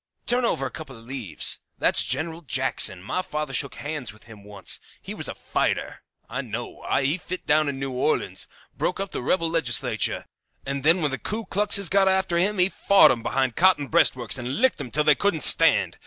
[0.25, 1.59] "Turn over a couple of leaves.
[1.77, 3.03] That's General Jackson.
[3.03, 4.79] My father shook hands with him once.
[4.99, 6.83] He was a fighter, I know.
[6.99, 8.47] He fit down in New Orleans.
[8.75, 10.25] Broke up the rebel legislature,
[10.65, 14.39] and then when the Ku Kluxes got after him he fought 'em behind cotton breastworks
[14.39, 15.99] and licked 'em till they couldn't stand.